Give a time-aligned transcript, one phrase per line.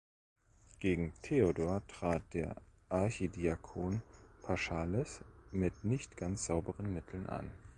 [0.79, 2.55] Gegen Theodor trat der
[2.89, 4.01] Archidiakon
[4.41, 5.19] Paschalis
[5.51, 7.51] mit nicht ganz sauberen Mitteln an.